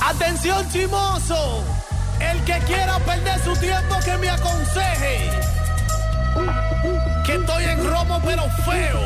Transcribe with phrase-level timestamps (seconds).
[0.00, 1.64] Atención chimoso,
[2.20, 5.30] el que quiera perder su tiempo que me aconseje.
[7.24, 9.00] Que estoy en romo pero feo,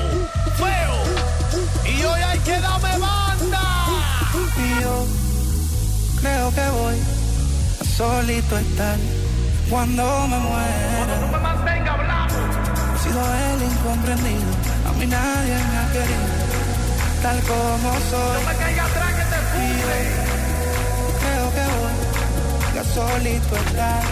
[0.56, 1.92] feo.
[1.92, 2.79] Y hoy hay que darme
[6.50, 6.96] creo que voy
[7.80, 8.96] a solito estar
[9.68, 11.20] cuando me muera.
[11.20, 12.34] No me mantenga hablando.
[12.94, 14.50] He sido el incomprendido,
[14.86, 16.26] a mí nadie me ha querido,
[17.22, 18.42] tal como soy.
[18.42, 19.98] No me caiga atrás que te puse.
[21.20, 24.02] Creo que voy a solito estar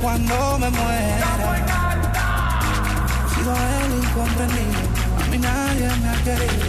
[0.00, 1.28] cuando me muera.
[3.24, 4.82] He sido el incomprendido,
[5.20, 6.66] a mí nadie me ha querido,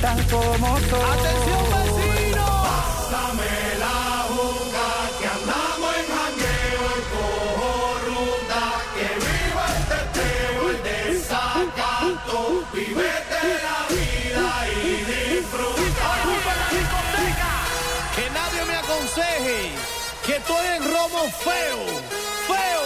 [0.00, 1.18] tal como soy.
[1.18, 2.44] Atención vecino.
[3.14, 3.73] Ocupa
[18.14, 19.72] Que nadie me aconseje
[20.24, 21.86] que estoy en romo feo,
[22.46, 22.84] feo,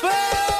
[0.00, 0.55] feo.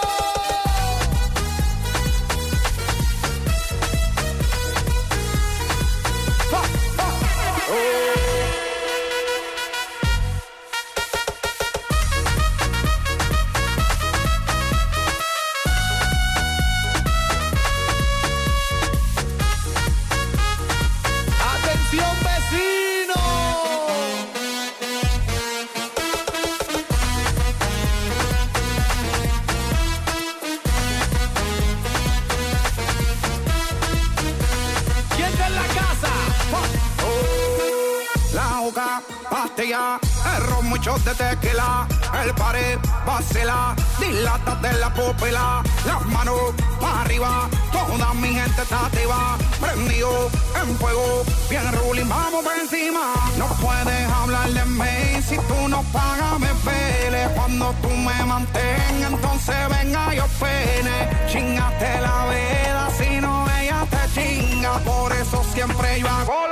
[39.56, 39.98] Pastilla,
[40.36, 41.86] el ron, muchos de tequila,
[42.22, 46.38] el pared, vacila, dilata de la pupila, las manos
[46.80, 50.30] para arriba, toda mi gente está activa, prendido
[50.62, 55.82] en fuego, bien ruling, vamos por encima, no puedes hablar de mí, si tú no
[55.92, 63.20] pagas me pele, cuando tú me mantengas, entonces venga yo pene, chingate la veda, si
[63.20, 66.45] no ella te chinga, por eso siempre yo hago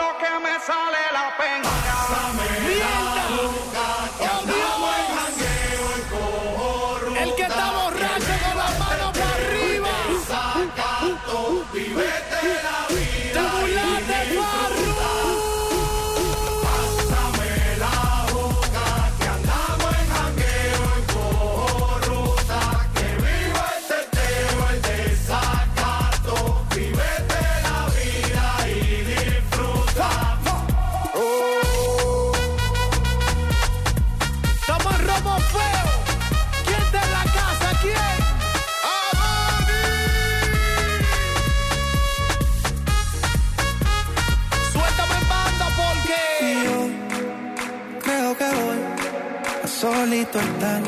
[49.84, 50.81] solito estar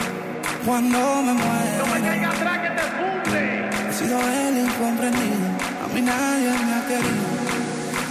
[0.65, 1.83] cuando me muera.
[2.03, 3.43] Caiga atrás que te funde.
[3.89, 5.47] He sido el incomprendido,
[5.84, 7.29] a mí nadie me ha querido,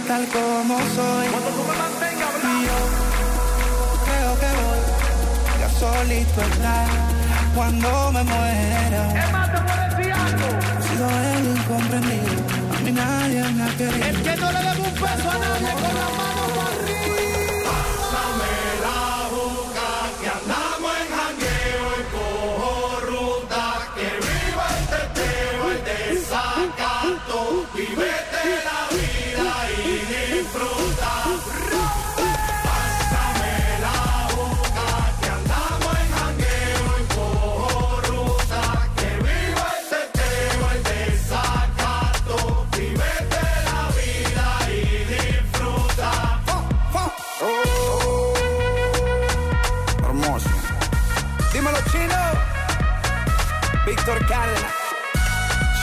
[0.06, 1.26] tal como soy.
[1.34, 2.78] Cuando tú me mantengas Y yo
[4.06, 4.82] creo que voy
[5.66, 6.88] a solito estar
[7.56, 9.02] cuando me muera.
[9.22, 10.48] Es más, te puedo decir algo.
[10.78, 12.36] He sido el incomprendido,
[12.74, 14.06] a mí nadie me ha querido.
[14.06, 17.45] El que no le debe un peso a nadie con la mano para arriba.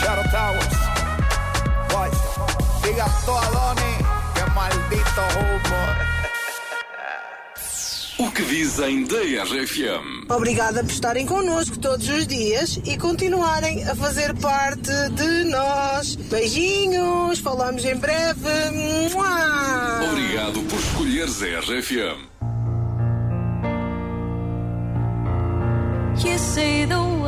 [0.03, 0.67] Shadow Towers.
[2.83, 3.97] Diga todo a.
[4.35, 5.83] Qué maldito humo.
[8.19, 10.25] O que dizem da RFM?
[10.29, 16.15] Obrigada por estarem connosco todos os dias e continuarem a fazer parte de nós.
[16.15, 18.49] Beijinhos, falamos em breve.
[19.13, 20.03] Mua!
[20.11, 22.33] Obrigado por escolheres a RFM.
[26.23, 27.22] You say the